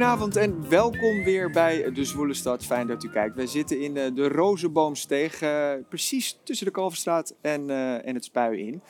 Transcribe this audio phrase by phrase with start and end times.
[0.00, 2.64] Goedenavond en welkom weer bij De Zwoele Stad.
[2.64, 3.36] Fijn dat u kijkt.
[3.36, 8.24] Wij zitten in eh, de Rozenboomsteeg, eh, precies tussen de Kalverstraat en, eh, en het
[8.24, 8.82] Spui in.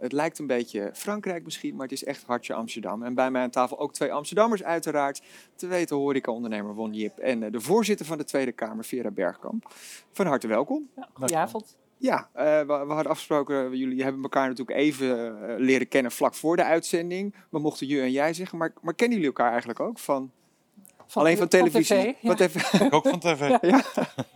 [0.00, 3.02] Het lijkt een beetje Frankrijk misschien, maar het is echt hartje Amsterdam.
[3.02, 5.22] En bij mij aan tafel ook twee Amsterdammers uiteraard.
[5.54, 9.74] Te weten horeca-ondernemer Won Jip en de voorzitter van de Tweede Kamer, Vera Bergkamp.
[10.12, 10.88] Van harte welkom.
[10.96, 11.76] Ja, goedenavond.
[12.04, 15.08] Ja, eh, we, we hadden afgesproken, jullie hebben elkaar natuurlijk even
[15.48, 17.34] eh, leren kennen vlak voor de uitzending.
[17.50, 20.30] We mochten je en jij zeggen, maar, maar kennen jullie elkaar eigenlijk ook van...
[21.12, 21.96] Alleen van televisie.
[21.96, 22.28] tv, ja.
[22.28, 23.38] Wat even, ook van tv.
[23.60, 23.84] ja.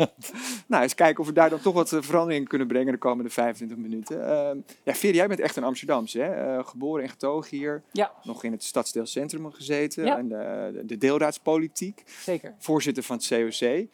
[0.66, 2.98] nou, eens kijken of we daar dan toch wat eh, verandering in kunnen brengen de
[2.98, 4.28] komende 25 minuten.
[4.28, 6.56] Ehm, ja, Veer, jij bent echt een Amsterdamse, hè?
[6.58, 7.82] Eh, geboren en getogen hier.
[7.92, 8.12] Ja.
[8.22, 10.04] Nog in het stadsdeelcentrum gezeten.
[10.04, 10.18] Ja.
[10.18, 12.02] En de, de deelraadspolitiek.
[12.06, 12.54] Zeker.
[12.58, 13.86] Voorzitter van het COC.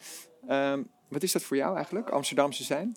[0.49, 2.97] Ehm, wat is dat voor jou eigenlijk, Amsterdamse zijn?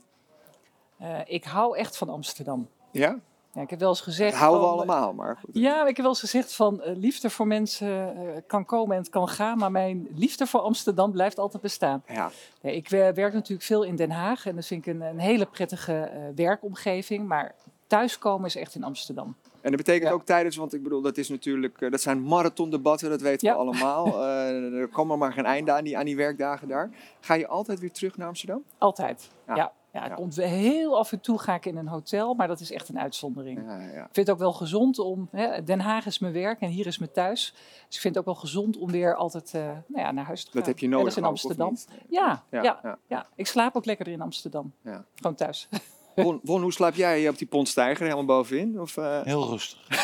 [0.99, 2.67] Eh, ik hou echt van Amsterdam.
[2.91, 3.19] Ja,
[3.53, 4.31] Ja, ik heb wel eens gezegd.
[4.31, 5.49] dat houden we van- allemaal, maar goed.
[5.53, 9.01] Ja, ik heb wel eens gezegd van eh, liefde voor mensen eh, kan komen en
[9.01, 12.03] het kan gaan, maar mijn liefde voor Amsterdam blijft altijd bestaan.
[12.07, 12.29] Ja,
[12.61, 15.45] ik wer- werk natuurlijk veel in Den Haag en dat vind ik een, een hele
[15.45, 17.55] prettige eh, werkomgeving, maar
[17.87, 19.35] thuiskomen is echt in Amsterdam.
[19.61, 20.15] en dat betekent Ja.
[20.15, 23.53] ook tijdens, want ik bedoel, dat is natuurlijk, eh, dat zijn marathondebatten, dat weten Ja.
[23.53, 24.05] we allemaal.
[24.25, 26.89] Eh, er komen maar geen einde aan die, aan die werkdagen daar.
[27.19, 28.63] Ga je altijd weer terug naar Amsterdam?
[28.77, 29.29] Altijd.
[29.47, 29.55] Ja.
[29.55, 29.71] Ja.
[29.97, 30.15] Ja, het Ja.
[30.17, 32.99] komt heel af en toe ga ik in een hotel, maar dat is echt een
[32.99, 33.61] uitzondering.
[33.67, 33.87] Ja, ja.
[33.87, 35.27] Ik vind het ook wel gezond om.
[35.31, 37.53] Hè, Den Haag is mijn werk en hier is mijn thuis.
[37.87, 40.43] Dus ik vind het ook wel gezond om weer altijd eh, nou ja, naar huis
[40.43, 40.59] te gaan.
[40.59, 41.77] Dat heb je Ja, nodig dat is in Amsterdam.
[42.09, 42.97] Ja, Ja, ja, ja.
[43.07, 44.73] ja, ik slaap ook lekkerder in Amsterdam.
[44.81, 45.05] Ja.
[45.15, 45.67] Gewoon thuis.
[46.15, 48.81] Won, Won, hoe slaap jij op die pontstijger helemaal bovenin?
[48.81, 50.03] Of, eh, Heel rustig.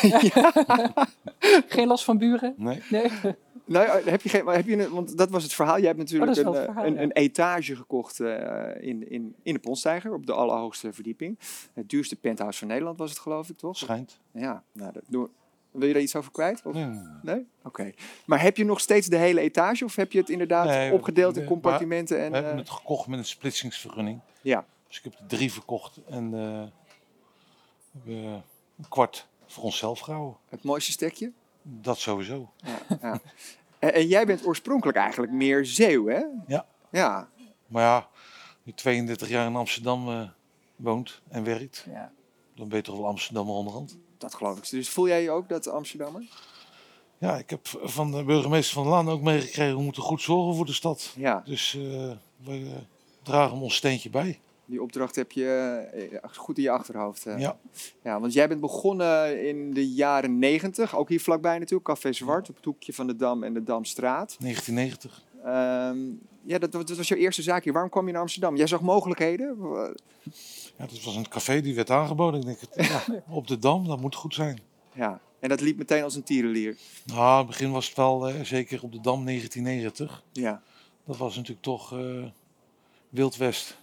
[1.68, 2.54] Geen last van buren?
[2.56, 2.82] Nee.
[2.90, 3.10] Nee.
[3.64, 5.76] Nou, ja, heb je geen, maar heb je een, want dat was het verhaal.
[5.78, 7.00] Jij hebt natuurlijk Oh, een, verhaal, een, ja.
[7.00, 11.38] een etage gekocht eh, in, in, in de pontstijger op de allerhoogste verdieping.
[11.72, 13.76] Het duurste penthouse van Nederland was het geloof ik, toch?
[13.76, 14.20] Schijnt.
[14.32, 15.28] Ja, nou, dat, doe-
[15.70, 16.62] wil je daar iets over kwijt?
[16.66, 16.74] Of?
[16.74, 17.34] Nee, nee, nee.
[17.34, 17.46] Nee?
[17.64, 17.92] Oké.
[18.26, 20.94] Maar heb je nog steeds de hele etage of heb je het inderdaad Nee, we-
[20.94, 22.16] opgedeeld in we- compartimenten?
[22.16, 24.20] We En, hebben eh, het gekocht met een splitsingsvergunning.
[24.40, 26.62] ja, Dus ik heb er drie verkocht en eh,
[28.04, 28.12] we
[28.78, 30.36] een kwart voor onszelf gehouden.
[30.48, 31.32] het mooiste stekje?
[31.66, 32.52] Dat sowieso.
[32.64, 33.20] Ja, ja.
[33.78, 36.22] en, jij bent oorspronkelijk eigenlijk meer Zeeuw, hè?
[36.46, 36.66] Ja.
[36.90, 37.28] Ja,
[37.66, 38.08] Maar ja,
[38.62, 40.28] die 32 jaar in Amsterdam eh,
[40.76, 42.12] woont en werkt, Ja.
[42.54, 43.98] dan ben je toch wel Amsterdammer onderhand.
[44.18, 44.70] dat geloof ik.
[44.70, 46.22] Dus voel jij je ook dat Amsterdammer?
[47.18, 50.66] Ja, ik heb van de burgemeester van Laan ook meegekregen, we moeten goed zorgen voor
[50.66, 51.12] de stad.
[51.16, 51.80] Ja, Dus eh,
[52.36, 52.82] we eh,
[53.22, 54.40] dragen ons steentje bij.
[54.66, 55.46] Die opdracht heb je
[56.22, 57.26] eh, goed in je achterhoofd.
[57.26, 57.38] eh.
[57.38, 57.58] Ja,
[58.02, 62.48] Ja, want jij bent begonnen in de jaren 90, ook hier vlakbij natuurlijk, Café Zwart,
[62.48, 64.36] op het hoekje van de Dam en de Damstraat.
[64.40, 65.22] 1990.
[65.44, 65.98] Ehm,
[66.46, 67.72] ja, dat, dat was jouw eerste zaak hier.
[67.72, 68.56] Waarom kwam je naar Amsterdam?
[68.56, 69.56] Jij zag mogelijkheden?
[70.76, 72.40] Ja, dat was een café die werd aangeboden.
[72.40, 74.60] Ik denk, het, ja, op de Dam, dat moet goed zijn.
[74.94, 76.76] Ja, en dat liep meteen als een tierenlier.
[77.04, 80.22] Nou, in het begin was het wel, eh, zeker op de Dam 1990.
[80.32, 80.62] Ja.
[81.06, 82.24] Dat was natuurlijk toch eh
[83.08, 83.76] Wild West.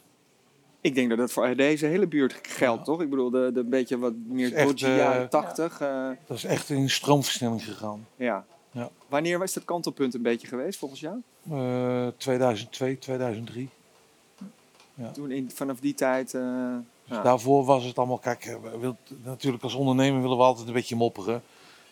[0.82, 2.84] Ik denk dat dat voor deze hele buurt geldt, Ja.
[2.86, 3.02] toch?
[3.02, 5.82] Ik bedoel, de, de beetje wat meer dodgy eh, jaren 80.
[5.82, 8.08] eh, Dat is echt in stroomversnelling gegaan.
[8.16, 8.46] ja.
[8.74, 8.90] Ja.
[9.08, 11.16] Wanneer was dat kantelpunt een beetje geweest, volgens jou?
[11.52, 13.70] Eh 2002, 2003.
[15.14, 16.34] Toen in, vanaf die tijd...
[16.34, 16.76] eh,
[17.08, 18.58] Dus daarvoor was het allemaal, kijk,
[19.24, 21.44] natuurlijk als ondernemer willen we altijd een beetje mopperen.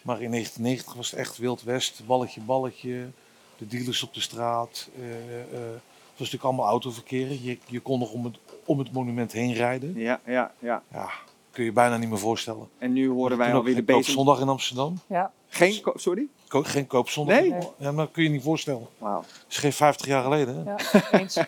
[0.01, 3.07] Maar in 1990 was het echt Wild West, balletje, balletje.
[3.57, 4.89] De dealers op de straat.
[4.99, 5.81] het
[6.17, 7.31] was natuurlijk allemaal autoverkeer.
[7.41, 8.37] Je, je kon nog om het,
[8.69, 9.93] om het monument heen rijden.
[9.95, 10.83] Ja, ja, ja.
[10.91, 11.09] Ja,
[11.51, 12.67] kun je bijna niet meer voorstellen.
[12.77, 14.01] En nu horen wij alweer de geen bezem...
[14.01, 14.99] koopzondag in Amsterdam.
[15.07, 15.31] Ja.
[15.47, 15.81] Geen...
[15.81, 16.27] ko- Sorry?
[16.47, 17.39] Ko- geen koopzondag.
[17.39, 17.49] Nee?
[17.49, 17.67] Nee.
[17.77, 18.87] Ja, maar dat kun je niet voorstellen.
[18.97, 19.15] Wauw.
[19.21, 20.55] Dat is geen 50 jaar geleden.
[20.55, 20.63] Hè?
[20.63, 21.35] ja, eens.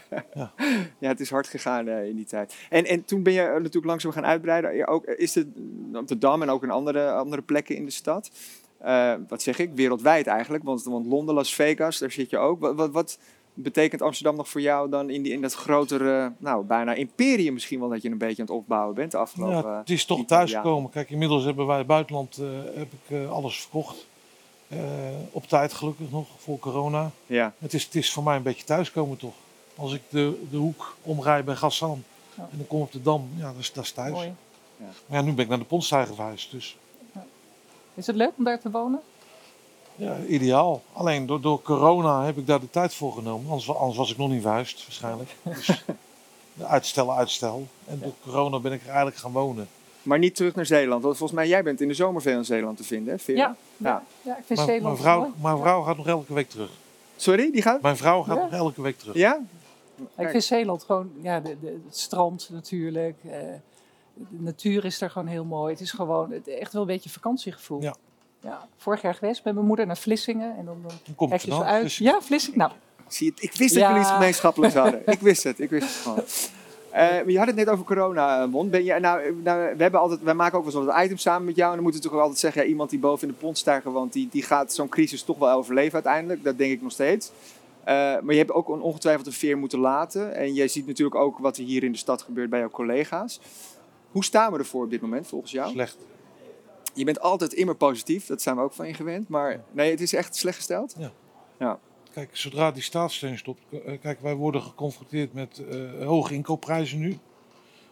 [1.00, 2.56] Ja, het is hard gegaan eh, in die tijd.
[2.70, 4.76] En, en toen ben je natuurlijk langzaam gaan uitbreiden.
[4.76, 7.76] Ja, ook, eh, is het mm, op de Dam en ook in andere, andere plekken
[7.76, 8.32] in de stad.
[8.78, 9.72] Eh, wat zeg ik?
[9.76, 10.64] Wereldwijd eigenlijk.
[10.64, 12.60] Want, want Londen, Las Vegas, daar zit je ook.
[12.60, 13.20] Wat, wat, wat
[13.54, 17.80] betekent Amsterdam nog voor jou dan in, die, in dat grotere, nou bijna imperium misschien
[17.80, 19.72] wel dat je een beetje aan het opbouwen bent de afgelopen...
[19.72, 20.90] Ja, het is toch thuiskomen.
[20.90, 24.08] Kijk, inmiddels hebben wij buitenland eh, heb ik eh, alles verkocht.
[24.68, 24.80] Eh,
[25.32, 27.12] op tijd gelukkig nog, voor corona.
[27.26, 29.34] Ja, Het is, het is voor mij een beetje thuiskomen toch.
[29.76, 32.04] Als ik de, de hoek omrij bij Gassan
[32.36, 32.48] Ja.
[32.52, 34.12] en dan kom ik op de Dam, ja, dat is, dat is thuis.
[34.12, 34.34] Mooi.
[35.06, 36.78] Maar ja, nu ben ik naar de Pontstijger verhuisd, dus
[37.94, 39.02] Is het leuk om daar te wonen?
[40.02, 40.82] Ja, ideaal.
[40.94, 43.46] Alleen door, door corona heb ik daar de tijd voor genomen.
[43.50, 45.36] Anders, wa- anders was ik nog niet verhuisd, waarschijnlijk.
[45.44, 45.84] Dus
[46.68, 47.68] uitstel, uitstel.
[47.88, 49.68] En door corona ben ik er eigenlijk gaan wonen.
[50.04, 51.04] maar niet terug naar Zeeland.
[51.04, 53.20] Want volgens mij, jij bent in de zomer veel in Zeeland te vinden, hè?
[53.20, 53.56] Vera?
[53.78, 54.04] Ja.
[54.22, 54.38] Ja.
[54.38, 55.32] Ik vind Maar, Zeeland mijn, vrouw, mooi.
[55.42, 56.70] mijn vrouw gaat nog elke week terug.
[57.16, 57.82] Sorry, die gaat?
[57.82, 58.42] Mijn vrouw gaat Ja.
[58.44, 59.16] nog elke week terug.
[59.16, 59.40] Ja?
[60.18, 63.16] Ik vind Zeeland gewoon, ja, de, de, het strand natuurlijk.
[63.24, 63.32] eh,
[64.14, 65.72] de natuur is daar gewoon heel mooi.
[65.72, 67.82] Het is gewoon het, echt wel een beetje vakantiegevoel.
[67.82, 67.96] Ja.
[68.44, 70.58] Ja, vorig jaar geweest met mijn moeder naar Vlissingen.
[70.58, 70.82] En dan,
[71.16, 71.94] komt kijk het je zo uit.
[71.94, 72.58] Ja, Vlissingen.
[72.60, 72.72] Nou,
[73.08, 73.44] Zie het?
[73.44, 73.88] Ik wist dat Ja.
[73.88, 75.02] jullie iets gemeenschappelijks hadden.
[75.16, 75.60] Ik wist het.
[75.60, 76.24] Ik wist het gewoon.
[76.92, 78.70] Eh, je had het net over corona, Mon.
[78.70, 81.46] Ben je, nou, nou, we hebben altijd, wij maken ook wel eens wat items samen
[81.46, 81.68] met jou.
[81.70, 84.14] En dan moeten we toch altijd zeggen, ja, iemand die boven in de pondstijger woont,
[84.14, 86.44] die, die gaat zo'n crisis toch wel overleven uiteindelijk.
[86.44, 87.32] Dat denk ik nog steeds.
[87.84, 90.36] Eh, maar je hebt ook een- ongetwijfeld een veer moeten laten.
[90.36, 93.40] En jij ziet natuurlijk ook wat er hier in de stad gebeurt bij jouw collega's.
[94.12, 95.72] Hoe staan we ervoor op dit moment volgens jou?
[95.72, 95.98] Slecht.
[96.94, 99.28] Je bent altijd immer positief, dat zijn we ook van je gewend.
[99.30, 100.96] Maar nee, het is echt slecht gesteld.
[102.14, 107.18] Kijk, zodra die staatssteun stopt, eh, kijk, wij worden geconfronteerd met eh, hoge inkoopprijzen nu,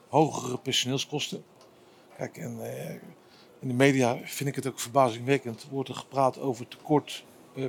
[0.09, 1.43] hogere personeelskosten.
[2.17, 2.89] Kijk, en eh,
[3.59, 7.23] in de media vind ik het ook verbazingwekkend, wordt er gepraat over tekort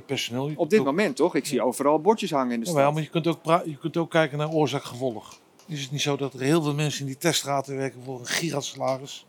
[0.05, 0.51] personeel.
[0.55, 1.35] Op dit ook- moment toch?
[1.35, 2.93] Ik zie overal bordjes hangen in de stad.
[2.93, 5.39] maar je kunt, ook pra- je kunt ook kijken naar oorzaak-gevolg.
[5.67, 8.25] Is het niet zo dat er heel veel mensen in die teststraten werken voor een
[8.25, 9.25] gigasalaris?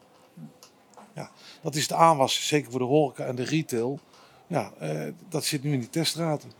[1.14, 1.31] Ja,
[1.62, 3.99] dat is de aanwas, zeker voor de horeca en de retail.
[4.47, 6.50] Ja, eh, dat zit nu in die teststraten.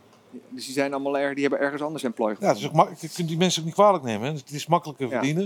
[0.49, 2.63] Dus die zijn allemaal erg, die hebben ergens anders employ Ja, het gevonden.
[2.63, 4.27] is ook mak- je kunt die mensen ook niet kwalijk nemen.
[4.27, 4.33] Hè.
[4.33, 5.11] Het is makkelijker Ja.
[5.11, 5.43] verdienen.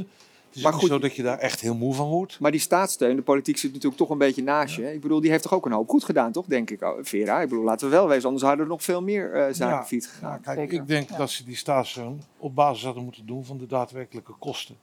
[0.48, 2.40] Het is Maar goed- zo dat je daar echt heel moe van wordt.
[2.40, 4.94] Maar die staatssteun, de politiek zit natuurlijk toch een beetje naast je.
[4.94, 6.46] Ik bedoel, die heeft toch ook een hoop goed gedaan, toch?
[6.46, 7.42] Denk ik, oh, Vera.
[7.42, 9.86] Ik bedoel, laten we wel wezen, anders hadden er nog veel meer eh, zaken Ja.
[9.86, 10.32] fiets gegaan.
[10.32, 10.80] Ja, kijk, zeker.
[10.82, 11.18] ik denk Ja.
[11.18, 14.76] dat ze die staatssteun op basis hadden moeten doen van de daadwerkelijke kosten.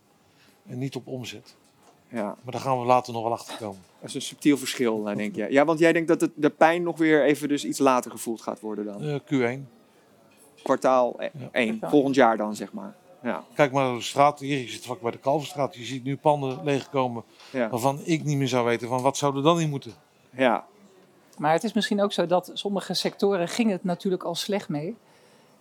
[0.66, 1.54] En niet op omzet.
[2.08, 3.80] Ja, Maar daar gaan we later nog wel achter komen.
[4.00, 5.46] dat is een subtiel verschil, eh, denk je.
[5.50, 8.40] Ja, want jij denkt dat het, de pijn nog weer even dus iets later gevoeld
[8.42, 9.02] gaat worden dan.
[9.02, 9.14] Eh,
[9.58, 9.68] Q1.
[10.62, 11.30] Kwartaal Ja.
[11.52, 11.90] 1, Kwartaal.
[11.90, 12.94] volgend jaar dan, zeg maar.
[13.22, 14.38] Ja, Kijk maar naar de straat.
[14.40, 15.74] Hier, je zit vlak bij de Kalverstraat.
[15.76, 19.36] Je ziet nu panden leegkomen ja, waarvan ik niet meer zou weten van wat zou
[19.36, 19.92] er dan in moeten.
[20.30, 20.64] ja.
[21.38, 24.96] Maar het is misschien ook zo dat sommige sectoren gingen het natuurlijk al slecht mee.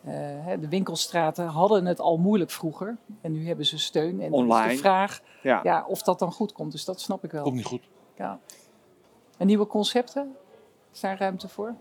[0.03, 2.97] Eh, hè, de winkelstraten hadden het al moeilijk vroeger.
[3.21, 4.21] En nu hebben ze steun.
[4.21, 5.59] En is de vraag ja.
[5.63, 6.71] ja, of dat dan goed komt.
[6.71, 7.43] Dus dat snap ik wel.
[7.43, 7.89] Komt niet goed.
[8.17, 8.39] Ja.
[9.37, 10.35] En nieuwe concepten?
[10.93, 11.75] Is daar ruimte voor?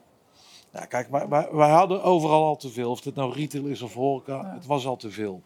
[0.73, 2.91] Ja, kijk, wij, wij, wij hadden overal al te veel.
[2.91, 4.55] Of het nou retail is of horeca, Ja.
[4.55, 5.43] het was al te veel.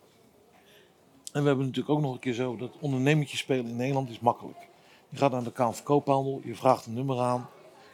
[1.32, 4.20] En we hebben natuurlijk ook nog een keer zo dat ondernemertje spelen in Nederland is
[4.20, 4.68] makkelijk.
[5.08, 7.48] Je gaat naar de Kamer van Koophandel, je vraagt een nummer aan,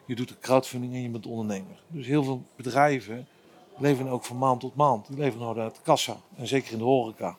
[0.06, 1.82] je doet een crowdfunding en je bent ondernemer.
[1.86, 3.26] Dus heel veel bedrijven
[3.78, 5.06] leven ook van maand tot maand.
[5.06, 6.16] Die leven nou uit de kassa.
[6.36, 7.36] En zeker in de horeca.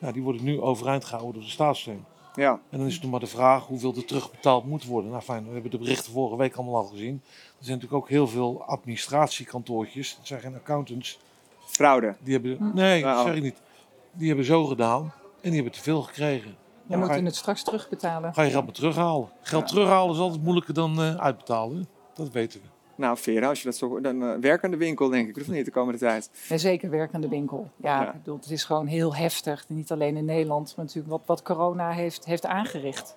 [0.00, 2.04] Ja, die worden nu overeind gehouden door de staatssteun.
[2.34, 2.60] ja.
[2.70, 5.10] En dan is het nog maar de vraag hoeveel er terugbetaald moet worden.
[5.10, 7.22] Nou fijn, we hebben de berichten vorige week allemaal al gezien.
[7.24, 10.16] Er zijn natuurlijk ook heel veel administratiekantoortjes.
[10.16, 11.18] Dat zijn geen accountants.
[11.66, 12.16] Fraude.
[12.20, 13.14] Die hebben, nee, Nou.
[13.16, 13.60] dat zeg ik niet.
[14.12, 15.02] Die hebben zo gedaan
[15.40, 16.50] en die hebben te veel gekregen.
[16.50, 16.56] We
[16.86, 18.34] Ja, ga, moeten je, het straks terugbetalen.
[18.34, 19.28] ga je geld maar terughalen.
[19.42, 19.74] Geld Ja.
[19.74, 21.88] terughalen is altijd moeilijker dan eh, uitbetalen.
[22.14, 22.66] Dat weten we.
[23.00, 24.00] Nou, Vera, als je dat zo...
[24.00, 26.30] Dan eh, werk aan de winkel, denk ik, of niet, de komende tijd.
[26.60, 27.70] Zeker werkende winkel.
[27.76, 28.06] Ja, Ja.
[28.08, 29.64] Ik bedoel, het is gewoon heel heftig.
[29.68, 33.16] Niet alleen in Nederland, maar natuurlijk wat, wat corona heeft, heeft aangericht.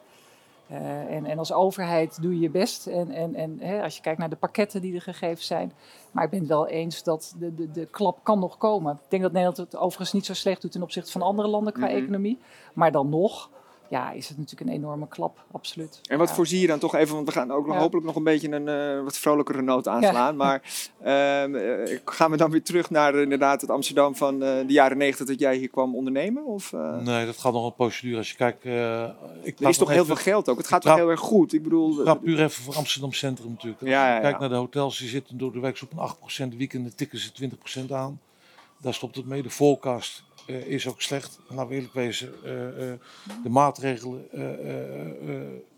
[0.68, 2.88] Eh, en, en als overheid doe je je best.
[2.88, 5.72] En, en, en hè, als je kijkt naar de pakketten die er gegeven zijn.
[6.12, 8.94] Maar ik ben het wel eens dat de, de, de klap kan nog komen.
[8.94, 11.74] Ik denk dat Nederland het overigens niet zo slecht doet ten opzichte van andere landen
[11.74, 11.96] qua Mhm.
[11.96, 12.40] economie.
[12.74, 13.50] Maar dan nog
[13.90, 16.00] ja, is het natuurlijk een enorme klap, absoluut.
[16.10, 16.36] En wat Ja.
[16.36, 17.82] voorzie je dan toch even, want we gaan ook nog Ja.
[17.82, 20.36] hopelijk nog een beetje een eh, wat vrolijkere noot aanslaan.
[20.36, 20.62] Maar
[21.04, 24.74] ehm, eh, gaan we dan weer terug naar eh, inderdaad het Amsterdam van eh, de
[24.74, 26.46] jaren negentig dat jij hier kwam ondernemen?
[26.46, 28.18] Of, eh, Nee, dat gaat nog een procedure.
[28.18, 28.66] Als je kijkt.
[28.66, 29.10] eh,
[29.42, 30.58] ik er is toch heel veel geld ook.
[30.58, 31.54] Het gaat toch heel erg goed.
[31.54, 33.82] Ik bedoel, Ik puur even voor Amsterdam Centrum natuurlijk.
[33.82, 34.40] Als Ja, ja, je kijkt ja.
[34.42, 37.92] naar de hotels, die zitten door de week op een 8%, weekenden tikken ze 20%
[37.92, 38.20] aan.
[38.78, 39.42] Daar stopt het mee.
[39.44, 41.40] De forecast eh, is ook slecht.
[41.50, 43.00] En laten we eerlijk wezen, eh, eh,
[43.44, 44.28] de maatregelen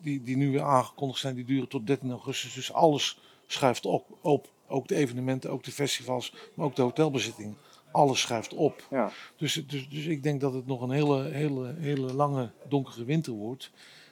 [0.02, 2.54] die, die nu weer aangekondigd zijn, die duren tot 13 augustus.
[2.54, 4.54] Dus alles schuift op, op.
[4.68, 7.56] Ook de evenementen, ook de festivals, maar ook de hotelbezitting.
[7.92, 8.88] Alles schuift op.
[8.90, 9.12] ja.
[9.38, 13.34] Dus, dus, dus ik denk dat het nog een hele, hele, hele lange donkere winter
[13.34, 13.72] wordt.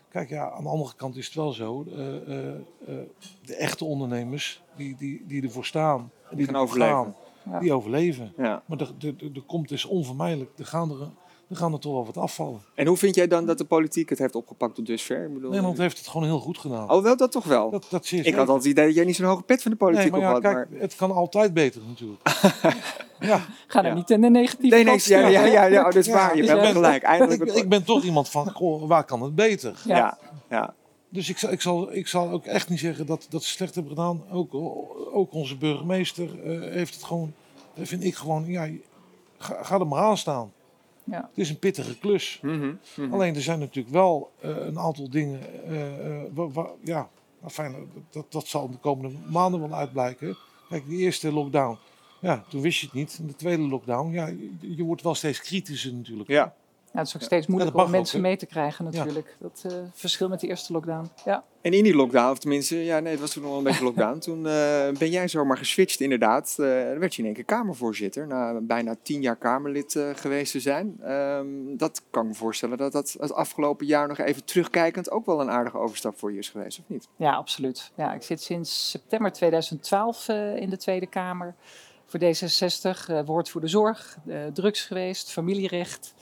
[0.09, 1.83] Kijk, ja, aan de andere kant is het wel zo.
[1.83, 6.93] de echte ondernemers die, die, die ervoor staan, en die gaan overleven.
[6.93, 7.15] gaan.
[7.59, 8.33] Die overleven.
[8.37, 8.63] Ja.
[8.65, 10.97] Maar er, komt dus onvermijdelijk, er gaan er,
[11.49, 12.61] er gaan er toch wel wat afvallen.
[12.75, 15.23] En hoe vind jij dan dat de politiek het heeft opgepakt tot dusver?
[15.25, 16.91] Ik bedoel, Nederland heeft het gewoon heel goed gedaan.
[16.91, 17.69] Oh, wel dat toch wel?
[17.69, 19.77] Dat, dat ik had altijd het idee dat jij niet zo'n hoge pet van de
[19.77, 20.53] politiek Nee, maar op ja, had.
[20.55, 20.79] kijk, maar...
[20.79, 22.21] het kan altijd beter natuurlijk.
[23.19, 23.93] ja, Ga er Ja.
[23.93, 26.35] niet in de negatieve Nee, nee, kant ja, ja, ja, oh, dat is Ja, waar.
[26.35, 27.03] Je dus hebt ja, gelijk.
[27.03, 27.41] Eindelijk.
[27.43, 29.81] ik, ik ben toch iemand van, goh, waar kan het beter?
[29.85, 29.95] Ja.
[29.97, 30.17] ja,
[30.49, 30.73] ja.
[31.13, 33.75] Dus ik zal, ik, zal, ik zal ook echt niet zeggen dat, dat ze slecht
[33.75, 34.23] hebben gedaan.
[34.31, 34.53] Ook,
[35.13, 37.33] ook onze burgemeester eh, heeft het gewoon,
[37.77, 38.69] vind ik gewoon, ja,
[39.37, 40.51] ga, ga er maar aan staan.
[41.03, 41.17] Ja.
[41.29, 42.39] Het is een pittige klus.
[42.41, 43.13] Mhm, mhm.
[43.13, 47.09] Alleen er zijn natuurlijk wel eh, een aantal dingen, eh, eh, wa- wa- ja,
[47.47, 47.75] fijn,
[48.09, 50.37] dat, dat zal de komende maanden wel uitblijken.
[50.69, 51.77] Kijk, die eerste lockdown,
[52.19, 53.17] ja, toen wist je het niet.
[53.19, 56.29] En de tweede lockdown, ja, je, je wordt wel steeds kritischer natuurlijk.
[56.29, 56.55] Ja,
[56.93, 59.35] Ja, het is ook steeds moeilijker om mensen mee te krijgen natuurlijk.
[59.39, 61.09] Dat eh verschil met de eerste lockdown.
[61.25, 61.43] Ja.
[61.61, 63.83] En in die lockdown, of tenminste, ja nee, het was toen nog wel een beetje
[63.83, 64.19] lockdown.
[64.27, 66.55] toen eh, ben jij zomaar geswitcht inderdaad.
[66.57, 68.27] Eh, dan werd je in één keer Kamervoorzitter.
[68.27, 70.97] Na bijna tien jaar Kamerlid geweest te zijn.
[71.01, 71.45] Ehm,
[71.77, 75.41] dat kan ik me voorstellen dat dat het afgelopen jaar nog even terugkijkend ook wel
[75.41, 77.07] een aardige overstap voor je is geweest, of niet?
[77.15, 77.91] ja, absoluut.
[77.97, 81.55] Ja, ik zit sinds september 2012 eh, in de Tweede Kamer
[82.05, 83.07] voor D66.
[83.07, 84.17] eh woord voor de zorg,
[84.53, 86.13] drugs geweest, familierecht.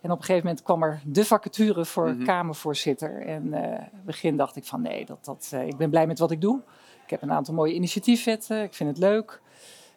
[0.00, 2.24] En op een gegeven moment kwam er de vacature voor Mhm.
[2.24, 3.26] Kamervoorzitter.
[3.26, 6.18] En in het begin dacht ik van nee, dat, dat, eh, ik ben blij met
[6.18, 6.60] wat ik doe.
[7.04, 9.40] Ik heb een aantal mooie initiatiefwetten, ik vind het leuk.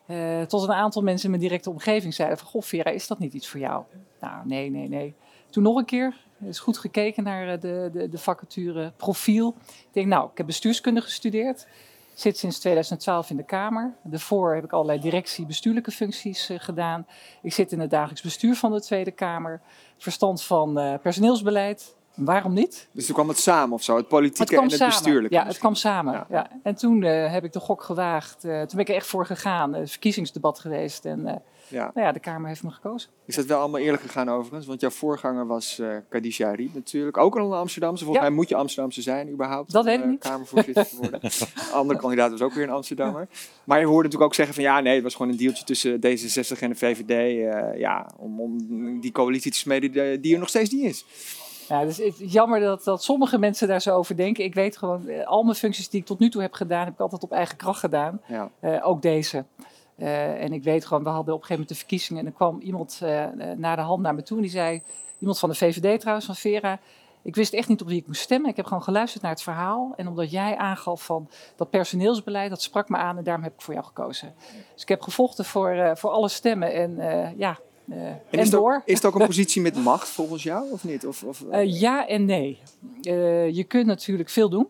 [0.06, 2.48] Eh, tot een aantal mensen in mijn directe omgeving zeiden van...
[2.48, 3.84] Goh Vera, is dat niet iets voor jou?
[4.20, 5.16] Nou, nee, nee, nee.
[5.50, 9.56] Toen nog een keer, er is goed gekeken naar de, de, de vacature profiel.
[9.68, 11.68] Ik denk, nou, ik heb bestuurskunde gestudeerd.
[12.20, 13.96] Zit sinds 2012 in de Kamer.
[14.04, 17.08] Daarvoor heb ik allerlei directie, bestuurlijke functies eh, gedaan.
[17.42, 19.62] Ik zit in het dagelijks bestuur van de Tweede Kamer.
[19.98, 21.96] Verstand van eh, personeelsbeleid.
[22.26, 22.88] Waarom niet?
[22.92, 24.94] Dus toen kwam het samen of zo, het politieke en het samen.
[24.94, 25.36] bestuurlijke.
[25.36, 26.14] Ja, het kwam samen.
[26.14, 26.26] Ja.
[26.30, 26.50] Ja.
[26.64, 28.44] En toen eh, heb ik de gok gewaagd.
[28.44, 29.74] Eh, toen ben ik er echt voor gegaan.
[29.74, 31.06] Het verkiezingsdebat geweest.
[31.06, 31.36] En eh,
[31.68, 31.92] Ja.
[31.94, 33.10] nou ja, de Kamer heeft me gekozen.
[33.26, 34.66] Is dat wel allemaal eerlijk gegaan overigens?
[34.66, 37.18] Want jouw voorganger was eh Khadija Ariep natuurlijk.
[37.18, 38.04] Ook een Amsterdamse.
[38.04, 38.30] Volgens Ja.
[38.32, 39.72] mij moet je Amsterdamse zijn überhaupt.
[39.72, 40.20] Dat weet ik eh, niet.
[40.20, 41.20] Kamervoorzitter te worden.
[41.24, 43.28] Een andere kandidaat was ook weer een Amsterdammer.
[43.64, 45.96] Maar je hoorde natuurlijk ook zeggen van ja, nee, het was gewoon een dealtje tussen
[45.98, 47.10] D66 en de VVD.
[47.10, 48.58] eh, ja, om, om
[49.02, 51.06] die coalitie te smeden die er nog steeds niet is.
[51.70, 54.44] Ja, dus het is jammer dat, dat sommige mensen daar zo over denken.
[54.44, 56.94] Ik weet gewoon, eh, al mijn functies die ik tot nu toe heb gedaan, heb
[56.94, 58.22] ik altijd op eigen kracht gedaan.
[58.28, 58.50] Ja.
[58.60, 59.46] Eh, ook deze.
[60.00, 62.22] Eh, en ik weet gewoon, we hadden op een gegeven moment de verkiezingen.
[62.22, 64.82] En er kwam iemand eh eh, na de hand naar me toe en die zei...
[65.20, 66.80] Iemand van de VVD trouwens, van Vera...
[67.22, 68.50] Ik wist echt niet op wie ik moest stemmen.
[68.50, 69.94] Ik heb gewoon geluisterd naar het verhaal.
[69.96, 73.18] En omdat jij aangaf van dat personeelsbeleid, dat sprak me aan.
[73.18, 74.34] En daarom heb ik voor jou gekozen.
[74.74, 76.74] Dus ik heb gevochten voor, voor alle stemmen.
[76.74, 76.98] En
[77.38, 80.44] ja, eh, en, En is, het ook, is het ook een positie met macht volgens
[80.44, 81.06] jou of niet?
[81.06, 82.60] Of, of, Eh, ja en nee.
[83.02, 84.68] Eh, je kunt natuurlijk veel doen.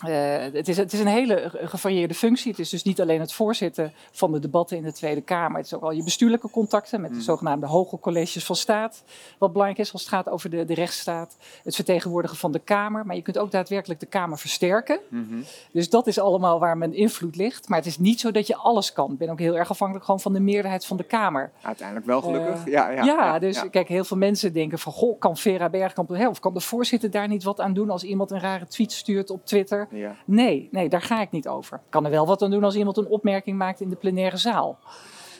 [0.00, 2.50] Eh, het, is, het is een hele gevarieerde functie.
[2.50, 5.56] Het is dus niet alleen het voorzitten van de debatten in de Tweede Kamer.
[5.56, 7.22] Het is ook al je bestuurlijke contacten met de Mm.
[7.22, 9.02] zogenaamde hoge colleges van staat.
[9.38, 11.36] Wat belangrijk is als het gaat over de, de rechtsstaat.
[11.64, 13.06] Het vertegenwoordigen van de Kamer.
[13.06, 14.98] Maar je kunt ook daadwerkelijk de Kamer versterken.
[15.08, 15.34] Mhm.
[15.72, 17.68] Dus dat is allemaal waar mijn invloed ligt.
[17.68, 19.12] Maar het is niet zo dat je alles kan.
[19.12, 21.50] Ik ben ook heel erg afhankelijk gewoon van de meerderheid van de Kamer.
[21.62, 22.64] Uiteindelijk wel gelukkig.
[22.64, 23.68] Eh, ja, ja, Ja, dus ja.
[23.68, 24.92] kijk, heel veel mensen denken van...
[24.92, 27.90] Goh, kan Vera Bergkamp, of kan de voorzitter daar niet wat aan doen...
[27.90, 29.88] als iemand een rare tweet stuurt op Twitter?
[29.90, 30.16] Ja.
[30.24, 31.76] Nee, nee, daar ga ik niet over.
[31.76, 34.36] Ik kan er wel wat aan doen als iemand een opmerking maakt in de plenaire
[34.36, 34.78] zaal.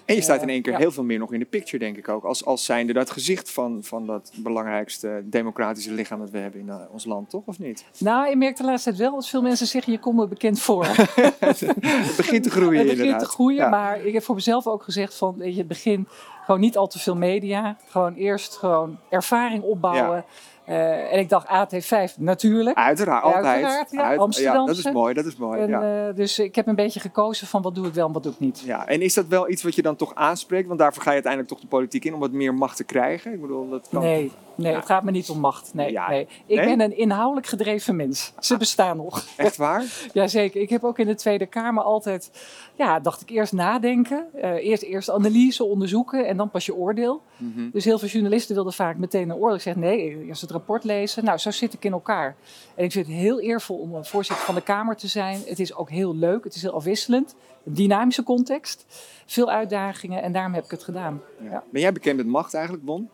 [0.04, 0.78] En je staat Eh, in één keer ja.
[0.78, 2.24] heel veel meer nog in de picture, denk ik ook.
[2.24, 6.68] Als, als zijnde dat gezicht van, van dat belangrijkste democratische lichaam dat we hebben in
[6.68, 7.42] eh, ons land, toch?
[7.46, 7.84] Of niet?
[7.98, 9.92] Nou, ik merk de laatste tijd wel dat veel mensen zeggen...
[9.92, 10.86] je komt me bekend voor.
[11.40, 13.18] Het begint te groeien het begint inderdaad.
[13.20, 13.68] te groeien, Ja.
[13.68, 15.34] maar ik heb voor mezelf ook gezegd van...
[15.38, 16.08] Weet je, het begin
[16.44, 17.76] gewoon niet al te veel media.
[17.88, 20.24] Gewoon eerst gewoon ervaring opbouwen.
[20.70, 22.76] Eh, en ik dacht AT5, natuurlijk.
[22.76, 23.44] Uiteraard, altijd.
[23.44, 24.02] Uiteraard, ja.
[24.02, 24.74] Uit- Amsterdamse.
[24.74, 25.60] dat is mooi, dat is mooi.
[25.60, 26.08] En, ja.
[26.08, 28.32] eh, dus ik heb een beetje gekozen van wat doe ik wel en wat doe
[28.32, 28.60] ik niet.
[28.64, 30.66] Ja, en is dat wel iets wat je dan toch aanspreekt?
[30.66, 33.32] Want daarvoor ga je uiteindelijk toch de politiek in om wat meer macht te krijgen.
[33.32, 34.02] Ik bedoel, dat kan...
[34.02, 34.76] Nee, nee Ja.
[34.78, 35.74] het gaat me niet om macht.
[35.74, 36.08] Nee, Ja.
[36.08, 36.28] nee.
[36.46, 36.76] Ik Nee?
[36.76, 38.32] ben een inhoudelijk gedreven mens.
[38.38, 39.24] Ze bestaan nog.
[39.36, 39.84] Echt waar?
[40.12, 40.60] Jazeker.
[40.60, 42.30] Ik heb ook in de Tweede Kamer altijd,
[42.74, 44.26] ja, dacht ik eerst nadenken.
[44.34, 47.22] Eh, eerst, eerst analyse, onderzoeken en dan pas je oordeel.
[47.36, 47.70] Mhm.
[47.72, 49.54] Dus heel veel journalisten wilden vaak meteen een oordeel.
[49.56, 51.24] Ik zeg nee, eerst het rapport lezen.
[51.24, 52.36] Nou, zo zit ik in elkaar.
[52.74, 55.42] En ik vind het heel eervol om een voorzitter van de Kamer te zijn.
[55.46, 57.34] Het is ook heel leuk, het is heel afwisselend.
[57.64, 58.84] Een dynamische context,
[59.26, 61.20] veel uitdagingen en daarom heb ik het gedaan.
[61.42, 61.50] Ja.
[61.50, 61.62] Ja.
[61.70, 63.08] Ben jij bekend met macht eigenlijk, Bon?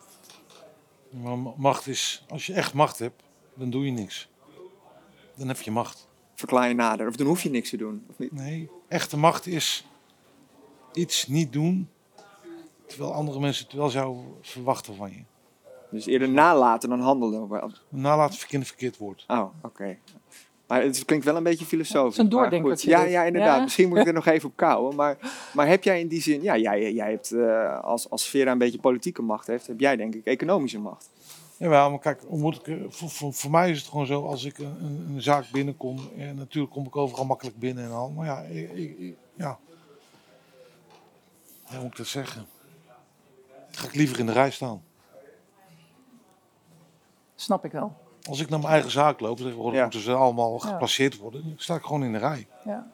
[1.22, 3.22] Maar ma- macht is, als je echt macht hebt,
[3.54, 4.28] dan doe je niks.
[5.36, 6.08] Dan heb je macht.
[6.34, 7.08] Verklaar je nader.
[7.08, 8.04] Of dan hoef je niks te doen.
[8.10, 8.32] Of niet?
[8.32, 9.86] Nee, echte macht is
[10.92, 11.90] iets niet doen,
[12.86, 15.22] terwijl andere mensen het wel zouden verwachten van je.
[15.90, 17.72] Dus eerder nalaten dan handelen.
[17.88, 19.24] Nalaten vind ik een verkeerd woord.
[19.28, 19.98] Oh, oké.
[20.66, 22.16] Maar het klinkt wel een beetje filosofisch.
[22.16, 22.90] Het is een doordenkertje.
[22.90, 23.56] Ja, ja, inderdaad.
[23.56, 23.62] Ja.
[23.62, 24.94] Misschien moet ik er nog even op kouwen.
[24.94, 25.16] Maar,
[25.54, 26.42] maar heb jij in die zin...
[26.42, 29.66] Ja, jij, jij hebt eh, als, als Vera een beetje politieke macht heeft...
[29.66, 31.10] heb jij denk ik economische macht.
[31.56, 34.44] Jawel, maar kijk, moet ik, eh, voor, voor, voor mij is het gewoon zo, als
[34.44, 38.10] ik een, een, een zaak binnenkom, en natuurlijk kom ik overal makkelijk binnen en al,
[38.10, 39.58] maar ja, ik, ik- ik- ja.
[41.62, 42.46] Hoe moet ik dat zeggen?
[43.70, 44.82] Dan ga ik liever in de rij staan.
[47.34, 47.96] Snap ik wel.
[48.28, 49.82] Als ik naar mijn eigen zaak loop, tegenwoordig Ja.
[49.82, 52.46] moeten ze allemaal geplaceerd worden, dan sta ik gewoon in de rij.
[52.64, 52.86] Ja.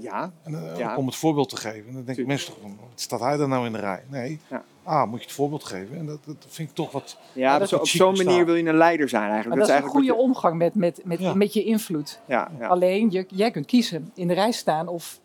[0.00, 0.96] Ja, En eh, Ja.
[0.96, 1.88] om het voorbeeld te geven.
[1.88, 4.04] En dan denk ik mensen toch van, wat staat hij daar nou in de rij?
[4.08, 4.62] Nee, Ja.
[4.82, 5.96] ah, moet je het voorbeeld geven.
[5.98, 7.16] En dat, dat vind ik toch wat...
[7.32, 9.48] ja dat op zo'n manier wil je een leider zijn eigenlijk.
[9.48, 11.34] Maar dat is een eigenlijk goede wat omgang met, met, met, Ja.
[11.34, 12.20] met je invloed.
[12.26, 12.66] Ja, ja.
[12.66, 15.20] Alleen, je, jij kunt kiezen in de rij staan of,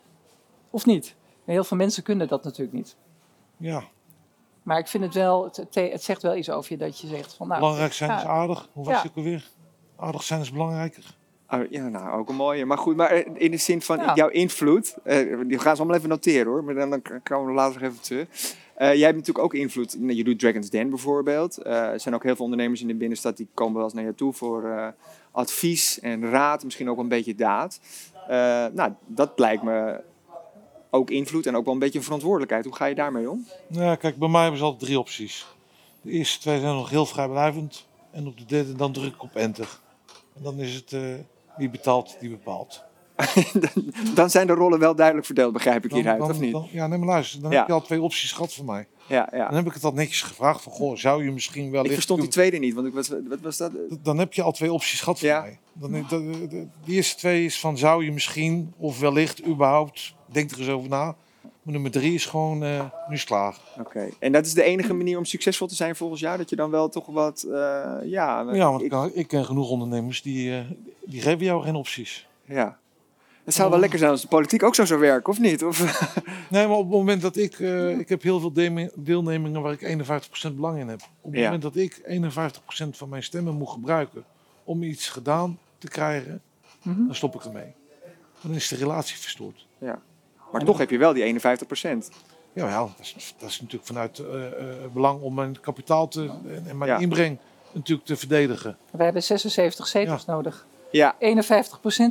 [0.70, 1.14] of niet.
[1.44, 2.96] En heel veel mensen kunnen dat natuurlijk niet.
[3.56, 3.82] Ja,
[4.62, 7.34] Maar ik vind het wel, het, het, zegt wel iets over je dat je zegt
[7.34, 7.60] van nou...
[7.60, 8.18] Belangrijk zijn ja.
[8.18, 8.68] is aardig.
[8.72, 9.00] Hoe was Ja.
[9.00, 9.48] het ook alweer?
[10.04, 11.04] Aardig zijn is belangrijker.
[11.50, 12.64] Oh, ja, nou, ook een mooie.
[12.64, 14.14] Maar goed, maar eh, in de zin van Ja.
[14.14, 17.50] jouw invloed, eh, die gaan ze allemaal even noteren hoor, maar dan, dan komen we
[17.50, 18.28] er later nog even terug.
[18.74, 19.96] Eh, jij hebt natuurlijk ook invloed.
[20.06, 21.58] Je doet Dragon's Den bijvoorbeeld.
[21.58, 24.04] Eh, er zijn ook heel veel ondernemers in de binnenstad die komen wel eens naar
[24.04, 24.86] je toe voor eh,
[25.30, 27.80] advies en raad, misschien ook een beetje daad.
[28.28, 28.36] Eh,
[28.72, 30.00] nou, dat lijkt me
[30.90, 32.64] ook invloed en ook wel een beetje verantwoordelijkheid.
[32.64, 33.46] Hoe ga je daarmee om?
[33.68, 35.46] Ja, kijk, bij mij hebben ze altijd drie opties.
[36.02, 37.86] De eerste twee zijn nog heel vrijblijvend.
[38.10, 39.82] En op de derde dan druk ik op enter.
[40.36, 41.00] En dan is het eh,
[41.56, 42.84] wie betaalt, die bepaalt.
[44.14, 46.52] dan, zijn de rollen wel duidelijk verdeeld, begrijp ik Dan- hieruit, dan- of niet?
[46.52, 47.40] dan- ja, nee, maar luister.
[47.42, 47.58] Dan Ja.
[47.58, 48.86] heb je al twee opties gehad van mij.
[49.08, 49.46] ja, ja.
[49.46, 51.84] Dan heb ik het al netjes gevraagd van, goh, zou je misschien wel...
[51.84, 53.72] Ik verstond die tweede niet, want ik was, wat was dat?
[54.02, 55.40] Dan heb je al twee opties gehad van Ja.
[55.40, 55.58] mij.
[55.72, 60.14] Dan, de, de, de- de eerste twee is van, zou je misschien, of wellicht, überhaupt,
[60.32, 61.16] denk er eens over na.
[61.64, 63.56] Nummer drie is gewoon, eh, nu is klaar.
[63.78, 66.36] Oké, en dat is de enige manier om succesvol te zijn volgens jou?
[66.38, 67.50] Dat je dan wel toch wat, eh,
[68.02, 68.40] ja...
[68.52, 70.64] Ja, want ik- ik, kan- ik ken genoeg ondernemers die, eh,
[71.04, 72.26] die geven jou geen opties.
[72.44, 72.78] ja.
[73.44, 75.64] Het zou wel lekker zijn als de politiek ook zo zou werken, of niet?
[75.64, 75.78] Of,
[76.50, 77.58] Nee, maar op het moment dat ik...
[77.98, 78.52] ik heb heel veel
[78.94, 79.98] deelnemingen waar ik
[80.50, 81.00] 51% belang in heb.
[81.20, 81.44] Op het Ja.
[81.44, 84.24] moment dat ik 51% van mijn stemmen moet gebruiken
[84.64, 86.42] om iets gedaan te krijgen,
[86.82, 87.06] Mhm.
[87.06, 87.72] dan stop ik ermee.
[88.40, 89.66] Dan is de relatie verstoord.
[89.78, 90.02] ja.
[90.54, 92.10] Maar toch heb je wel die 51 procent.
[92.52, 94.52] Ja, ja dat, is, dat is natuurlijk vanuit eh, eh,
[94.92, 96.30] belang om mijn kapitaal te,
[96.68, 96.98] en, mijn Ja.
[96.98, 97.38] inbreng
[97.72, 98.76] natuurlijk te verdedigen.
[98.90, 100.66] We hebben 76 zetels nodig.
[100.90, 101.16] Ja, 51%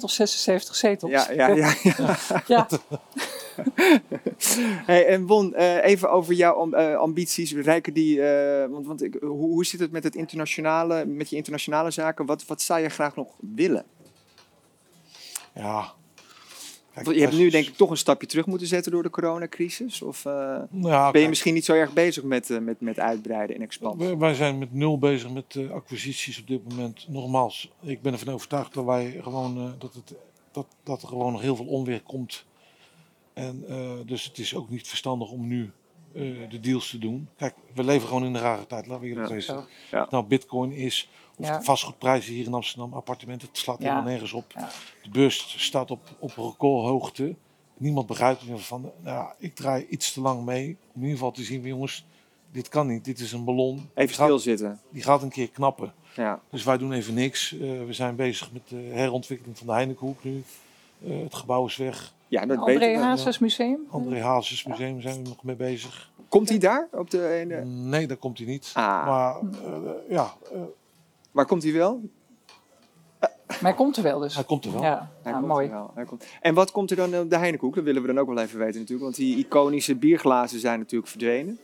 [0.01, 1.11] of 76 zetels.
[1.11, 1.47] ja, ja.
[1.47, 2.17] ja, ja.
[2.47, 2.67] Ja.
[4.85, 7.53] Hey, en Won, eh, even over jouw am- eh, ambities.
[7.53, 11.35] Rijken die, eh, want, want ik, hoe, hoe zit het met, het internationale, met je
[11.35, 12.25] internationale zaken?
[12.25, 13.85] Wat, wat zou je graag nog willen?
[15.55, 15.93] Ja.
[17.01, 20.01] Je hebt nu denk ik toch een stapje terug moeten zetten door de coronacrisis.
[20.01, 22.99] Of eh, Ja, ben je kijk, misschien niet zo erg bezig met, eh, met, met
[22.99, 24.07] uitbreiden en expansie?
[24.07, 27.05] wij- Wij zijn met nul bezig met eh, acquisities op dit moment.
[27.09, 30.13] Nogmaals, ik ben ervan overtuigd dat wij gewoon dat, het,
[30.51, 32.45] dat, dat er gewoon nog heel veel onweer komt.
[33.33, 33.65] En
[34.05, 35.71] dus het is ook niet verstandig om nu
[36.49, 37.27] de deals te doen.
[37.37, 39.33] Kijk, we leven gewoon in een rare tijd, laten we eerlijk Ja.
[39.33, 39.65] wezen.
[39.91, 40.07] Ja.
[40.09, 41.57] nou bitcoin is, of Ja.
[41.57, 43.83] de vastgoedprijzen hier in Amsterdam, appartementen, het slaat Ja.
[43.83, 44.45] helemaal nergens op.
[44.55, 44.69] Ja.
[45.03, 47.35] De beurs staat op, op recordhoogte.
[47.77, 50.67] Niemand begrijpt van, nou, ja, ik draai iets te lang mee.
[50.67, 52.05] Om in ieder geval te zien, jongens,
[52.51, 53.05] dit kan niet.
[53.05, 53.89] Dit is een ballon.
[53.93, 54.79] Even stilzitten.
[54.89, 55.93] Die gaat een keer knappen.
[56.15, 56.39] Ja.
[56.49, 57.53] Dus wij doen even niks.
[57.53, 60.43] Eh, we zijn bezig met de herontwikkeling van de Heinekenhoek nu.
[61.05, 62.13] Eh, het gebouw is weg.
[62.27, 62.97] Ja, dat André ik.
[62.97, 63.79] Hazes Museum.
[63.89, 66.11] André Hazes Museum zijn we nog mee bezig.
[66.29, 66.87] Komt hij daar?
[66.91, 67.65] Op de ene...
[67.65, 68.71] Nee, daar komt hij niet.
[68.73, 69.05] Ah.
[69.05, 70.33] Maar eh, ja,
[71.33, 72.01] eh, Waar komt hij wel?
[73.47, 74.35] Maar hij komt er wel dus.
[74.35, 74.81] hij komt er wel.
[74.81, 75.67] Ja, Hij nou, komt mooi.
[75.67, 75.91] er wel.
[75.95, 76.25] Hij komt.
[76.41, 77.75] En wat komt er dan op de Heinekenhoek?
[77.75, 79.03] Dat willen we dan ook wel even weten natuurlijk.
[79.03, 81.59] Want die iconische bierglazen zijn natuurlijk verdwenen.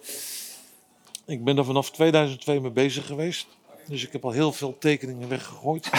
[1.26, 3.48] Ik ben er vanaf 2002 mee bezig geweest.
[3.88, 5.90] Dus ik heb al heel veel tekeningen weggegooid.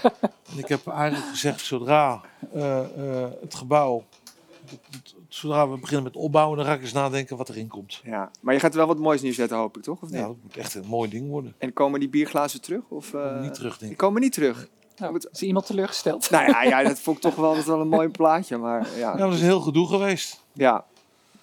[0.52, 2.20] en ik heb eigenlijk gezegd, zodra
[2.52, 4.04] eh, eh, het gebouw,
[5.28, 8.00] zodra we beginnen met opbouwen, dan ga ik eens nadenken wat erin komt.
[8.04, 8.30] Ja.
[8.40, 10.02] Maar je gaat er wel wat moois neerzetten, hoop ik toch?
[10.02, 10.18] Of niet?
[10.18, 11.54] Ja, dat moet echt een mooi ding worden.
[11.58, 12.82] En komen die bierglazen terug?
[12.88, 13.96] Of, eh, niet terug, denk Die ik.
[13.96, 14.68] komen niet terug.
[14.96, 16.30] Nou, Moet- is iemand teleurgesteld?
[16.30, 18.56] Nou ja, ja, dat vond ik toch wel, dat wel een mooi plaatje.
[18.56, 20.42] Maar ja, Ja, dat is een heel gedoe geweest.
[20.52, 20.84] ja.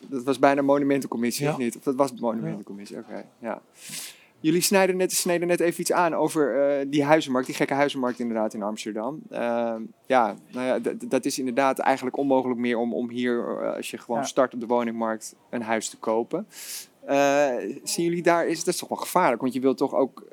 [0.07, 1.51] dat was bijna monumentencommissie, Ja.
[1.51, 1.77] of niet?
[1.77, 3.25] Of dat was de monumentencommissie, oké.
[3.39, 3.61] ja.
[4.43, 8.19] Jullie snijden net, sneden net even iets aan over eh, die huizenmarkt, die gekke huizenmarkt
[8.19, 9.19] inderdaad in Amsterdam.
[9.29, 13.91] Ehm, ja, nou ja, dat is inderdaad eigenlijk onmogelijk meer om, om hier, eh, als
[13.91, 14.25] je gewoon Ja.
[14.25, 16.47] start op de woningmarkt, een huis te kopen.
[17.05, 17.47] Eh,
[17.83, 20.23] zien jullie daar, is, dat is toch wel gevaarlijk, want je wilt toch ook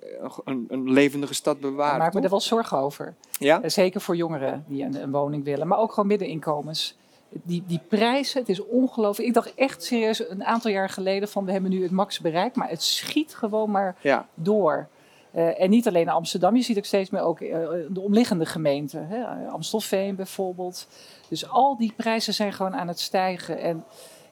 [0.45, 3.15] een, een levendige stad bewaren, maak ik me er wel zorgen over.
[3.39, 3.69] Ja?
[3.69, 6.99] Zeker voor jongeren die een, een woning willen, maar ook gewoon middeninkomens.
[7.43, 9.29] Die, die prijzen, het is ongelooflijk.
[9.29, 12.57] Ik dacht echt serieus een aantal jaar geleden van we hebben nu het max bereikt,
[12.57, 14.89] maar het schiet gewoon maar Ja, door.
[15.31, 19.07] Eh, en niet alleen Amsterdam, je ziet ook steeds meer ook eh, de omliggende gemeenten.
[19.09, 19.49] Hè?
[19.49, 20.87] Amstelveen bijvoorbeeld.
[21.29, 23.59] Dus al die prijzen zijn gewoon aan het stijgen.
[23.59, 23.85] En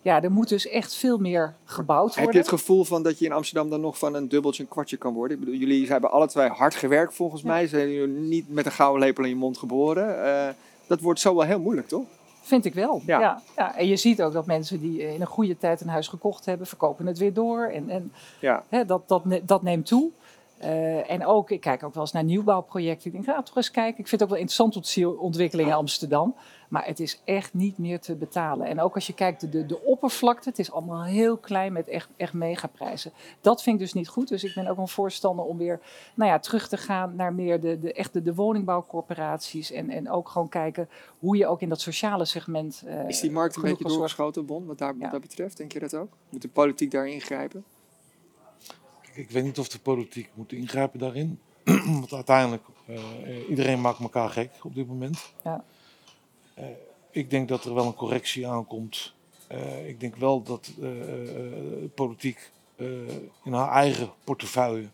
[0.03, 2.23] ja, er moet dus echt veel meer gebouwd worden.
[2.25, 4.69] Heb je het gevoel van dat je in Amsterdam dan nog van een dubbeltje een
[4.69, 5.37] kwartje kan worden?
[5.39, 7.49] Ik bedoel, jullie hebben alle twee hard gewerkt volgens Ja.
[7.49, 7.67] mij.
[7.67, 10.25] Ze zijn niet met een gouden lepel in je mond geboren.
[10.25, 10.49] Eh,
[10.87, 12.07] dat wordt zo wel heel moeilijk, toch?
[12.49, 13.03] Vind ik wel.
[13.07, 13.21] Ja.
[13.21, 13.41] Ja.
[13.57, 16.45] Ja, En je ziet ook dat mensen die in een goede tijd een huis gekocht
[16.47, 17.67] hebben, verkopen het weer door.
[17.67, 20.11] En, en Ja, hè, dat, dat, dat neemt toe.
[20.59, 23.07] Eh, en ook, ik kijk ook wel eens naar nieuwbouwprojecten.
[23.07, 23.99] Ik denk, ga toch eens kijken.
[24.01, 26.35] Ik vind het ook wel interessant tot zie- ontwikkeling in Amsterdam.
[26.69, 28.67] Maar het is echt niet meer te betalen.
[28.67, 32.09] En ook als je kijkt, de, de, oppervlakte, het is allemaal heel klein met echt,
[32.17, 33.13] echt megaprijzen.
[33.41, 34.29] Dat vind ik dus niet goed.
[34.29, 35.81] Dus ik ben ook een voorstander om weer
[36.15, 39.71] nou ja, terug te gaan naar meer de, de, echte de woningbouwcorporaties.
[39.71, 42.83] En, en ook gewoon kijken hoe je ook in dat sociale segment.
[42.87, 45.11] eh, is die markt een beetje doorgeschoten, Bon, wat, daar, wat Ja.
[45.11, 45.57] dat betreft?
[45.57, 46.13] Denk je dat ook?
[46.29, 47.65] Moet de politiek daar ingrijpen?
[49.15, 51.41] ik weet niet of de politiek moet ingrijpen daarin.
[52.01, 55.33] Want uiteindelijk, uh, iedereen maakt elkaar gek op dit moment.
[55.45, 55.65] Ja.
[56.61, 56.67] Uh,
[57.11, 59.15] ik denk dat er wel een correctie aankomt.
[59.53, 62.51] Uh, ik denk wel dat de politiek
[63.45, 64.89] in haar eigen portefeuille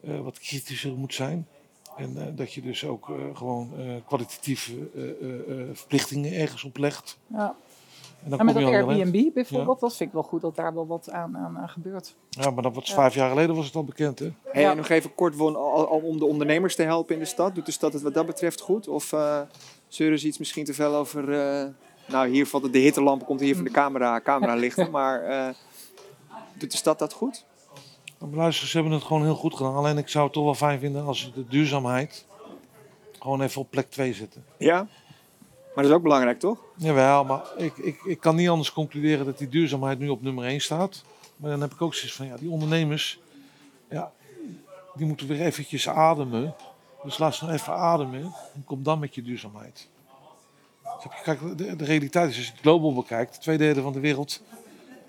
[0.00, 1.48] wat kritischer moet zijn.
[1.96, 3.72] En dat je dus ook gewoon
[4.06, 4.74] kwalitatieve
[5.72, 7.18] verplichtingen ergens oplegt.
[7.26, 7.56] Ja.
[8.26, 10.86] En, dan en met dat Airbnb bijvoorbeeld, dat vind ik wel goed dat daar wel
[10.86, 12.14] wat aan, aan, aan gebeurt.
[12.28, 14.32] Ja, maar dat was vijf jaar geleden was het al bekend, hè?
[14.44, 14.74] Hey, ja.
[14.74, 15.40] Nog even kort,
[15.88, 17.54] om de ondernemers te helpen in de stad.
[17.54, 18.88] Doet de stad het wat dat betreft goed?
[18.88, 19.40] Of uh,
[19.88, 21.28] zeuren ze iets misschien te veel over...
[21.28, 21.64] Uh,
[22.08, 24.90] nou, hier valt het, de hittelamp komt hier van de camera, camera lichten.
[24.90, 25.48] maar uh,
[26.58, 27.44] doet de stad dat goed?
[28.18, 29.74] Nou, luister, ze hebben het gewoon heel goed gedaan.
[29.74, 32.26] Alleen ik zou het toch wel fijn vinden als de duurzaamheid
[33.18, 34.44] gewoon even op plek 2 zitten.
[34.58, 34.86] Ja?
[35.76, 36.58] Maar dat is ook belangrijk, toch?
[36.76, 40.44] Jawel, maar ik, ik, ik kan niet anders concluderen dat die duurzaamheid nu op nummer
[40.44, 41.04] 1 staat.
[41.36, 43.20] Maar dan heb ik ook zoiets van, ja, die ondernemers,
[43.90, 44.12] ja,
[44.94, 46.54] die moeten weer eventjes ademen.
[47.02, 48.20] Dus laat ze nou even ademen
[48.54, 49.88] en kom dan met je duurzaamheid.
[51.22, 54.42] Kijk, de, de realiteit is, als je het global bekijkt, twee derde van de wereld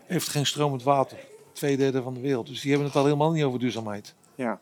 [0.06, 1.18] heeft geen stromend water.
[1.54, 2.48] Twee derde van de wereld.
[2.48, 4.16] Dus die hebben het al helemaal niet over duurzaamheid.
[4.36, 4.60] Ja.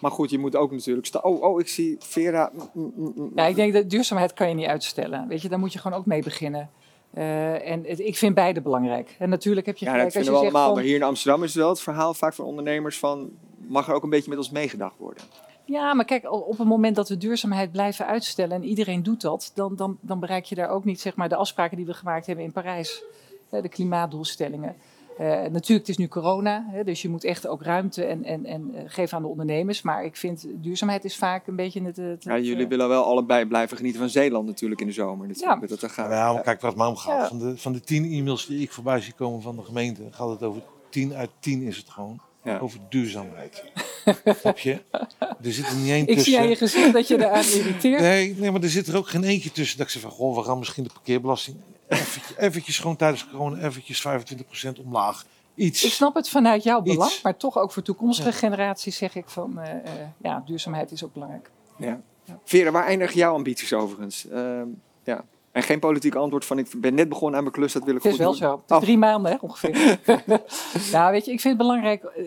[0.00, 1.22] Maar goed, je moet ook natuurlijk staan.
[1.22, 2.50] Oh, oh, ik zie Vera.
[2.54, 5.28] Mm, mm, mm, ja, ik denk dat duurzaamheid kan je niet uitstellen.
[5.28, 6.70] Weet je, daar moet je gewoon ook mee beginnen.
[7.14, 9.16] Uh, en ik vind beide belangrijk.
[9.18, 10.66] En natuurlijk heb je ja, gelijk dat je we allemaal.
[10.66, 10.74] Van...
[10.74, 13.30] Maar hier in Amsterdam is wel het verhaal vaak van ondernemers van...
[13.56, 15.22] mag er ook een beetje met ons meegedacht worden?
[15.64, 18.56] Ja, maar kijk, op het moment dat we duurzaamheid blijven uitstellen...
[18.56, 21.36] en iedereen doet dat, dan, dan, dan bereik je daar ook niet zeg maar, de
[21.36, 23.02] afspraken die we gemaakt hebben in Parijs.
[23.50, 24.76] De klimaatdoelstellingen.
[25.20, 28.44] Uh, natuurlijk, het is nu corona, hè, dus je moet echt ook ruimte en, en,
[28.44, 29.82] en uh, geven aan de ondernemers.
[29.82, 31.96] Maar ik vind duurzaamheid is vaak een beetje het.
[31.96, 35.28] het ja, jullie uh, willen wel allebei blijven genieten van Zeeland natuurlijk in de zomer.
[35.28, 35.56] Dat, ja.
[35.56, 37.20] Dat, dat gaat, ja, maar kijk wat mij omgaat.
[37.20, 37.28] Ja.
[37.28, 40.28] Van, de, van de tien e-mails die ik voorbij zie komen van de gemeente, gaat
[40.28, 42.20] het over tien uit tien is het gewoon.
[42.44, 42.58] Ja.
[42.58, 43.64] Over duurzaamheid.
[44.40, 44.78] Snap je?
[45.18, 46.22] Er zit er niet één tussen.
[46.22, 48.00] Ik zie aan je gezicht dat je eraan irriteert.
[48.00, 50.36] Nee, nee, maar er zit er ook geen eentje tussen dat ik zeg van, goh,
[50.36, 51.56] we gaan misschien de parkeerbelasting
[51.88, 55.24] eventjes, eventjes gewoon tijdens corona eventjes 25% omlaag.
[55.54, 55.84] Iets.
[55.84, 59.58] Ik snap het vanuit jouw belang, maar toch ook voor toekomstige generaties zeg ik van,
[59.58, 61.50] uh, uh, ja, duurzaamheid is ook belangrijk.
[61.76, 62.00] Ja.
[62.24, 62.38] ja.
[62.44, 64.26] Vera, waar eindigen jouw ambities overigens?
[64.32, 64.62] Uh,
[65.04, 65.24] ja.
[65.52, 68.02] En geen politiek antwoord van ik ben net begonnen aan mijn klus, dat wil ik
[68.02, 68.50] Het is wel zo.
[68.50, 68.82] Het is oh.
[68.82, 69.98] drie maanden hè, ongeveer.
[70.92, 72.24] nou, weet je, ik vind het belangrijk eh,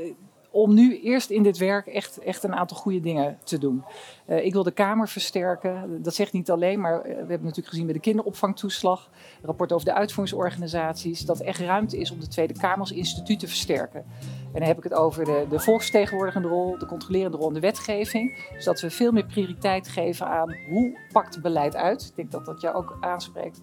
[0.51, 3.83] om nu eerst in dit werk echt, echt een aantal goede dingen te doen.
[4.27, 6.03] Uh, ik wil de Kamer versterken.
[6.03, 9.09] Dat zegt niet alleen, maar we hebben natuurlijk gezien bij de kinderopvangtoeslag,
[9.41, 13.47] rapport over de uitvoeringsorganisaties, dat echt ruimte is om de Tweede Kamer als instituut te
[13.47, 14.05] versterken.
[14.53, 17.59] En dan heb ik het over de, de volksvertegenwoordigende rol, de controlerende rol en de
[17.59, 18.47] wetgeving.
[18.53, 22.01] Dus dat we veel meer prioriteit geven aan hoe pakt beleid uit.
[22.09, 23.59] Ik denk dat dat jou ook aanspreekt.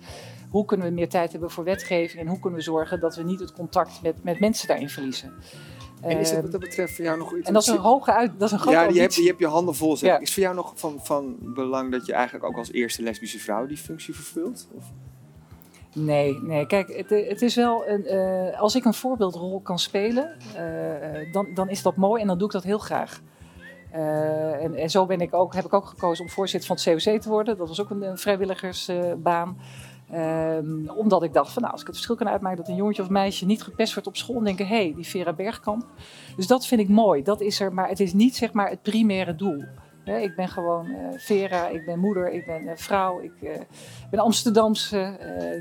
[0.50, 3.22] Hoe kunnen we meer tijd hebben voor wetgeving en hoe kunnen we zorgen dat we
[3.22, 5.32] niet het contact met, met mensen daarin verliezen.
[6.00, 7.48] En is dat wat dat betreft voor jou nog iets?
[7.48, 9.38] En dat is een hoge uit, dat is een grote Ja, die heb, je hebt
[9.38, 9.96] je handen vol.
[10.00, 10.18] Ja.
[10.18, 13.66] Is voor jou nog van, van belang dat je eigenlijk ook als eerste lesbische vrouw
[13.66, 14.68] die functie vervult?
[14.76, 14.84] Of?
[15.92, 16.66] Nee, nee.
[16.66, 21.46] Kijk, het, het is wel een, uh, als ik een voorbeeldrol kan spelen, uh, dan,
[21.54, 23.22] dan is dat mooi en dan doe ik dat heel graag.
[23.94, 27.04] Uh, en, en, zo ben ik ook, heb ik ook gekozen om voorzitter van het
[27.04, 27.56] COC te worden.
[27.56, 29.58] Dat was ook een, een vrijwilligersbaan.
[30.14, 33.02] Um, omdat ik dacht van nou, als ik het verschil kan uitmaken dat een jongetje
[33.02, 35.86] of meisje niet gepest wordt op school, denken hé, hey, die Vera Bergkamp.
[36.36, 37.22] Dus dat vind ik mooi.
[37.22, 39.64] Dat is er, maar het is niet zeg maar het primaire doel
[40.14, 43.50] ik ben gewoon uh, Vera, ik ben moeder, ik ben uh, vrouw, ik uh,
[44.10, 45.18] ben Amsterdamse,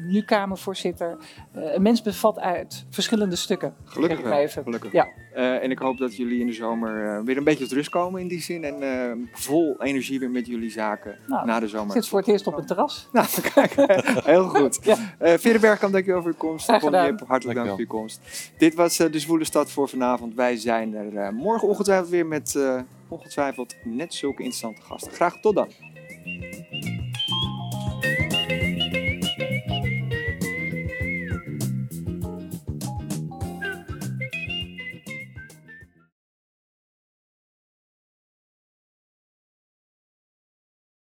[0.08, 1.17] nu Kamervoorzitter.
[1.51, 3.75] een mens bevat uit verschillende stukken.
[3.84, 4.63] Gelukkig wel, even.
[4.63, 4.91] gelukkig.
[4.91, 5.08] Ja.
[5.34, 8.27] en ik hoop dat jullie in de zomer weer een beetje tot rust komen in
[8.27, 8.63] die zin.
[8.63, 11.95] En vol energie weer met jullie zaken nou, na de zomer.
[11.95, 12.93] Ik zit voor het eerst op het terras.
[13.12, 13.73] Nou, kijk,
[14.25, 14.79] heel goed.
[14.86, 14.97] ja.
[15.38, 16.67] Vera Bergkamp, dankjewel voor je komst.
[16.67, 18.51] Hartelijk dank voor je komst.
[18.58, 20.36] Dit was de Zwoele Stad voor vanavond.
[20.36, 22.55] Wij zijn er morgen ongetwijfeld weer met
[23.07, 25.11] ongetwijfeld net zulke interessante gasten.
[25.11, 25.69] Graag tot dan!